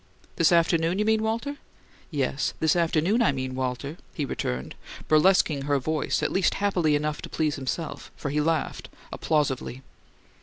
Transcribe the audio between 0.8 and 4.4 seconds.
you mean, Walter?" "Yes, 'this afternoon, I mean, Walter,'" he